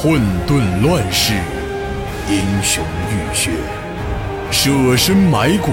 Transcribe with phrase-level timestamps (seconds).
[0.00, 1.34] 混沌乱世，
[2.30, 3.50] 英雄浴血，
[4.48, 5.72] 舍身埋骨，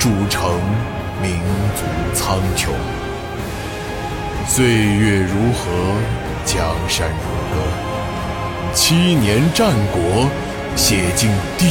[0.00, 0.60] 铸成
[1.22, 1.38] 民
[1.76, 2.70] 族苍穹。
[4.48, 5.70] 岁月如河，
[6.44, 10.28] 江山如歌，七年战国，
[10.74, 11.68] 写尽帝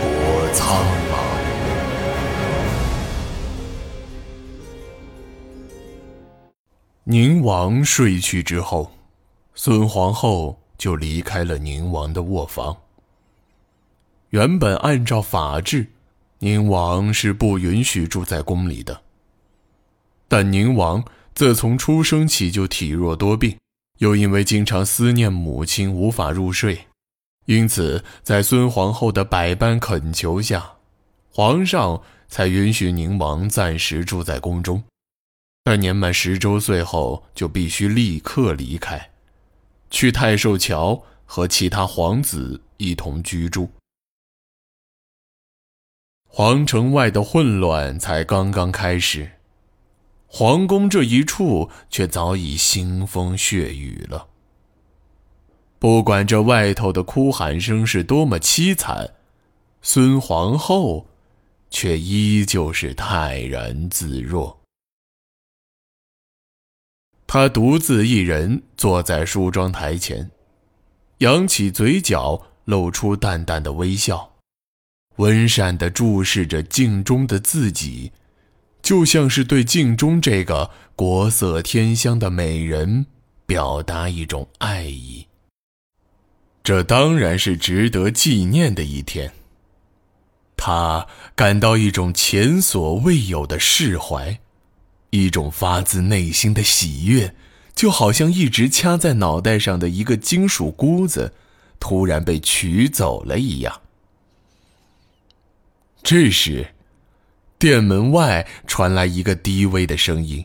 [0.00, 0.74] 国苍
[1.12, 1.16] 茫。
[7.04, 8.90] 宁王睡去之后，
[9.54, 12.76] 孙皇后就离开了宁王的卧房。
[14.30, 15.86] 原本按照法制，
[16.40, 19.02] 宁王是不允许住在宫里的。
[20.28, 23.56] 但宁王自从出生起就体弱多病，
[23.98, 26.86] 又因为经常思念母亲无法入睡，
[27.44, 30.72] 因此在孙皇后的百般恳求下，
[31.30, 34.82] 皇上才允许宁王暂时住在宫中。
[35.62, 39.10] 但年满十周岁后，就必须立刻离开，
[39.96, 43.70] 去太寿桥和其他皇子一同居住。
[46.26, 49.30] 皇城外的混乱才刚刚开始，
[50.26, 54.28] 皇宫这一处却早已腥风血雨了。
[55.78, 59.14] 不管这外头的哭喊声是多么凄惨，
[59.80, 61.06] 孙皇后
[61.70, 64.60] 却依旧是泰然自若。
[67.26, 70.30] 他独自一人坐在梳妆台前，
[71.18, 74.34] 扬起嘴角，露出淡淡的微笑，
[75.16, 78.12] 温善地注视着镜中的自己，
[78.80, 83.06] 就像是对镜中这个国色天香的美人
[83.44, 85.26] 表达一种爱意。
[86.62, 89.32] 这当然是值得纪念的一天。
[90.56, 94.40] 他感到一种前所未有的释怀。
[95.24, 97.34] 一种发自内心的喜悦，
[97.74, 101.32] 就好像一直掐在脑袋上的一个金属箍子，
[101.80, 103.80] 突然被取走了一样。
[106.02, 106.74] 这时，
[107.58, 110.44] 殿门外传来一个低微的声音：“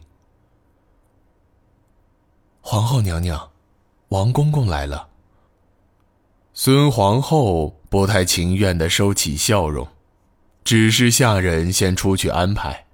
[2.61, 3.51] 皇后娘娘，
[4.09, 5.09] 王公公来了。”
[6.53, 9.87] 孙皇后不太情愿的收起笑容，
[10.63, 12.85] 只是下人先出去安排。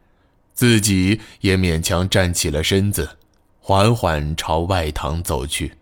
[0.57, 3.19] 自己也勉强站起了身子，
[3.59, 5.77] 缓缓朝外堂走去。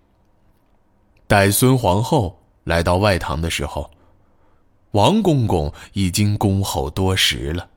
[1.28, 3.90] 待孙皇后来到外堂的时候，
[4.92, 7.70] 王公公已经恭候多时了。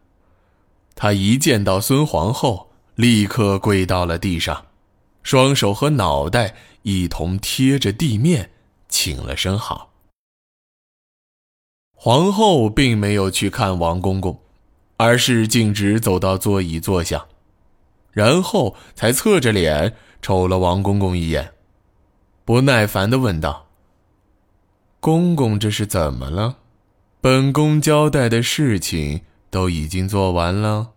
[0.97, 4.67] 他一见到孙皇后，立刻跪到了地上，
[5.23, 8.51] 双手和脑袋一同贴着地面，
[8.89, 9.93] 请了声好。
[11.95, 14.41] 皇后并没有去看王公公。
[14.99, 17.27] 而是径直走到座椅坐下，
[18.13, 21.53] 然后才侧着脸瞅了王公公一眼，
[22.45, 23.69] 不耐烦的问道
[25.01, 26.59] ：“公公这是怎么了？
[27.21, 30.91] 本宫交代的事情都已经做完了。”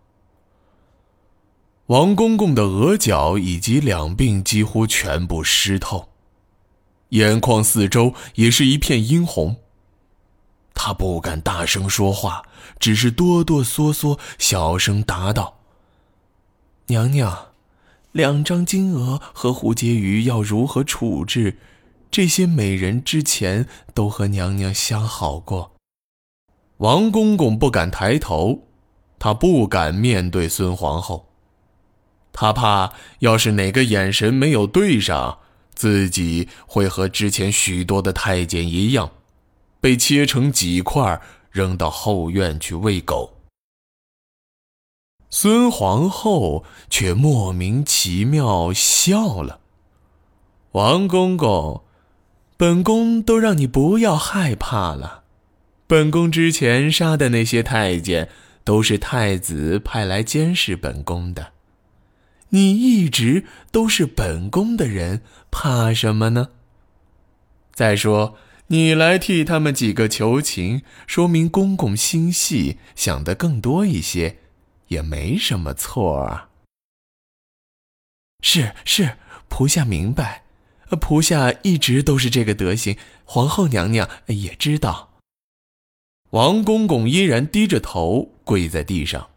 [1.86, 6.08] 王公公的额角以及两鬓几乎全部湿透，
[7.10, 9.56] 眼眶四周也是一片殷红。
[10.74, 12.42] 他不敢大声说话，
[12.82, 15.60] 只是哆哆嗦嗦，小声答道
[16.88, 17.52] ：“娘娘，
[18.10, 21.58] 两张金鹅和蝴蝶鱼要如何处置？
[22.10, 25.70] 这些美人之前都和娘娘相好过。”
[26.78, 28.64] 王公公不敢抬头，
[29.20, 31.28] 他不敢面对孙皇后，
[32.32, 35.38] 他怕要是哪个眼神没有对上，
[35.72, 39.12] 自己会和之前许多的太监一样。
[39.80, 43.38] 被切成几块儿，扔到后院去喂狗。
[45.30, 49.60] 孙皇后却莫名其妙笑了
[50.72, 51.82] ：“王公公，
[52.56, 55.24] 本宫都让你不要害怕了。
[55.86, 58.28] 本宫之前杀的那些太监，
[58.64, 61.52] 都是太子派来监视本宫的。
[62.50, 66.48] 你一直都是本宫的人，怕什么呢？
[67.72, 68.36] 再说。”
[68.72, 74.38] 你来替他们几个求情，说明公公心细，想得更多一些，
[74.88, 76.48] 也没什么错啊。
[78.40, 79.18] 是是，
[79.50, 80.44] 仆下明白，
[80.88, 82.96] 仆下一直都是这个德行，
[83.26, 85.10] 皇后娘娘也知道。
[86.30, 89.28] 王公公依然低着头跪在地上，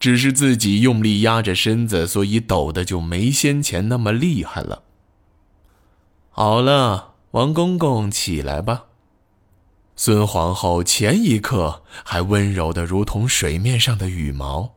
[0.00, 4.82] 只是自己用力压着身子，所以抖的就没先前那么厉害了。
[6.30, 7.11] 好了。
[7.32, 8.84] 王公公，起来吧。
[9.96, 14.74] 孙皇后前一刻还温柔的如同水面上的羽毛，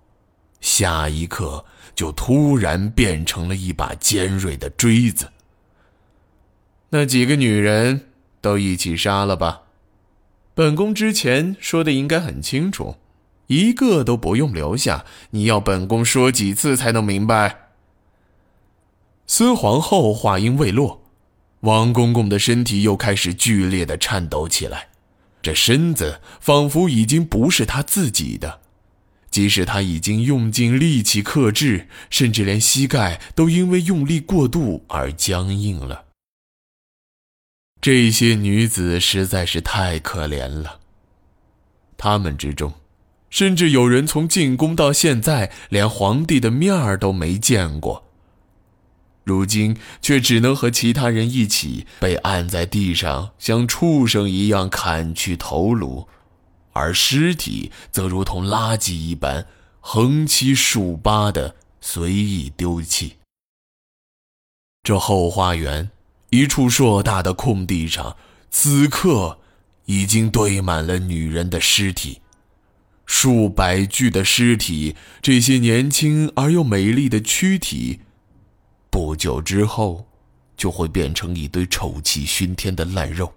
[0.62, 5.32] 下一刻就突然变成了一把尖锐的锥子。
[6.92, 8.08] 那几个女人
[8.40, 9.64] 都一起杀了吧。
[10.54, 12.96] 本宫之前说的应该很清楚，
[13.48, 15.04] 一个都不用留下。
[15.32, 17.72] 你要本宫说几次才能明白？
[19.28, 21.02] 孙皇后话音未落，
[21.66, 24.90] 王公公的身体又开始剧烈的颤抖起来，
[25.42, 28.62] 这身子仿佛已经不是他自己的。
[29.32, 36.06] 即使他已经用尽力气克制，甚至连膝盖都因为用力过度而僵硬了。
[37.82, 40.80] 这些女子实在是太可怜了。
[41.98, 42.74] 她们之中，
[43.30, 48.05] 甚至有人从进宫到现在连皇帝的面儿都没见过，
[49.26, 56.08] 如今却只能和其他人一起被按在地上，像畜生一样砍去头颅。
[56.74, 59.48] 而尸体则如同垃圾一般，
[59.80, 63.16] 横七竖八的随意丢弃。
[64.84, 65.90] 这后花园
[66.30, 68.16] 一处硕大的空地上，
[68.52, 69.40] 此刻
[69.86, 72.22] 已经堆满了女人的尸体，
[73.08, 74.96] 数百具的尸体。
[75.22, 78.02] 这些年轻而又美丽的躯体，
[78.96, 80.08] 不久之后
[80.56, 83.34] 就会变成一堆臭气熏天的烂肉。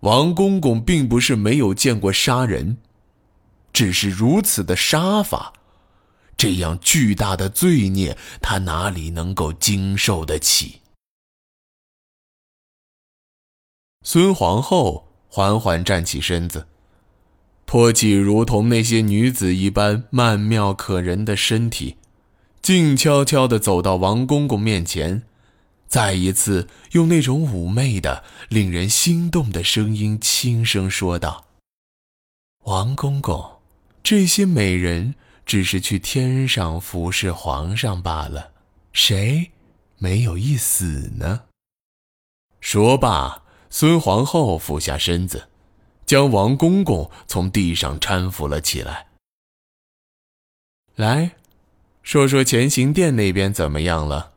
[0.00, 2.78] 王公公并不是没有见过杀人，
[3.74, 5.52] 只是如此的杀法，
[6.34, 10.80] 这样巨大的罪孽，他哪里能够经受得起？
[14.02, 16.66] 孙皇后缓缓站起身子，
[17.66, 21.98] 托起如同那些女子一般曼妙可人的身体，
[22.62, 25.22] 静悄悄地走到王公公面前。
[25.88, 31.46] 再一次用那种妩媚的、令人心动的声音轻声说道
[32.66, 33.58] ：“王公公，
[34.00, 38.52] 这些美人只是去天上服侍皇上罢了，
[38.92, 39.50] 谁
[39.98, 41.42] 没有一死呢？”
[42.62, 45.48] 说罢，孙皇后俯下身子，
[46.06, 49.08] 将王公公从地上搀扶了起来。
[50.94, 51.32] 来，
[52.10, 54.32] 说说乾行殿那边怎么样了？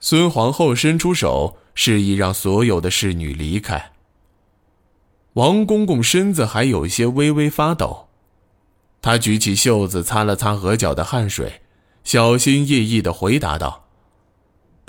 [0.00, 3.92] 孙皇后伸出手，示意让所有的侍女离开。
[5.34, 8.08] 王公公身子还有些微微发抖，
[9.02, 11.60] 他举起袖子擦了擦额角的汗水，
[12.02, 13.90] 小心翼翼地回答道：“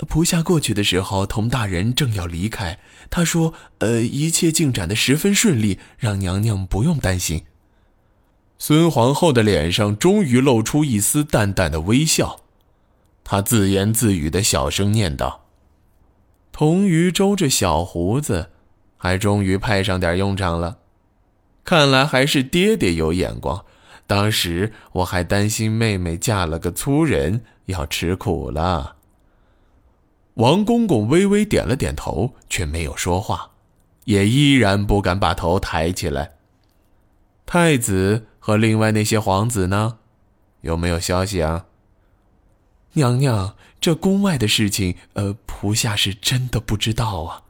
[0.00, 2.78] 仆下过去的时候，佟大人正要离开，
[3.10, 7.44] 他说：‘呃，一切进展的十分顺利，让娘娘不用担心。’”
[8.58, 12.40] 孙皇后的脸上终于露出一丝淡淡的微笑。
[13.22, 15.44] 她自言自语的小声念道
[16.52, 18.50] ：“童鱼周着小胡子，
[18.96, 20.78] 还终于派上点用场了。
[21.64, 23.64] 看来还是爹爹有眼光。
[24.06, 28.96] 当时我还担心妹妹嫁了个粗人要吃苦了。”
[30.34, 33.52] 王公公微微点了点头，却没有说话，
[34.04, 36.32] 也依然不敢把头抬起来。
[37.46, 39.96] 太子和另外那些皇子呢？
[40.60, 41.64] 有没有消息啊？
[42.92, 47.44] 娘娘，这宫外的事情，呃，仆下是真的不知道啊。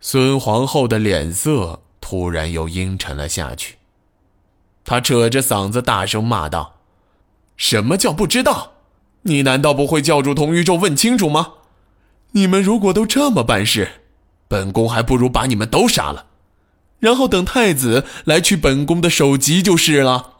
[0.00, 3.76] 孙皇后的脸色突然又阴沉了下去，
[4.86, 6.76] 她扯着嗓子大声骂道
[7.58, 8.72] ：“什么叫不知道？
[9.24, 11.56] 你难道不会叫住童宇宙问清楚吗？
[12.30, 14.00] 你们如果都这么办事，
[14.48, 16.27] 本宫还不如把你们都杀了，
[17.00, 20.34] 然后等太子来取本宫的首级就是了。”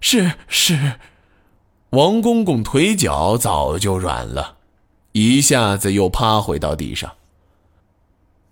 [0.00, 0.94] 是是。
[1.90, 4.58] 王公公腿脚早就软了，
[5.12, 7.14] 一下子又趴回到地上。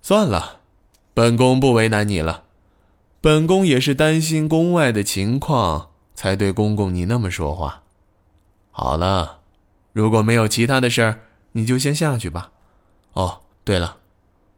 [0.00, 0.60] 算了，
[1.12, 2.44] 本宫不为难你了。
[3.20, 7.82] 本宫也是担心宫外的情况，才对公公你那么说话。
[8.70, 9.40] 好了，
[9.92, 11.20] 如果没有其他的事儿，
[11.52, 12.52] 你就先下去吧。
[13.12, 13.98] 哦，对了，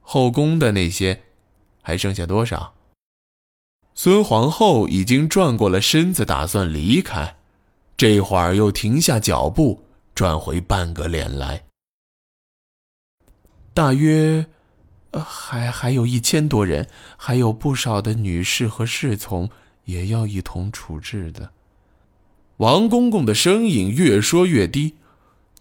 [0.03, 1.23] 后宫的那些，
[1.89, 2.75] 还剩下多少？
[3.95, 7.39] 孙皇后已经转过了身子，打算离开。
[7.97, 9.83] 这会儿又停下脚步，
[10.15, 11.65] 转回半个脸来。
[13.73, 14.45] 大约，
[15.13, 19.49] 还还有一千多人，还有不少的女士和侍从，
[19.87, 21.53] 也要一同处置的。
[22.59, 24.97] 王公公的声音越说越低，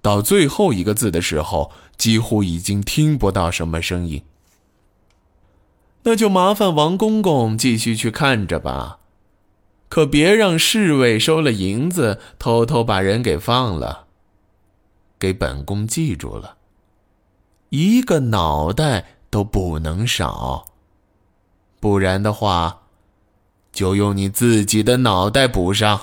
[0.01, 4.21] 到最后一个字的时候，几乎已经听不到什么声音。
[6.07, 8.99] 那就麻烦王公公继续去看着吧。
[9.89, 14.05] 可别让侍卫收了银子，偷偷把人给放了。
[15.19, 16.55] 给本宫记住了，
[17.69, 20.67] 一个脑袋都不能少，
[21.81, 22.83] 不然的话，
[23.73, 25.99] 就用你自己的脑袋补上。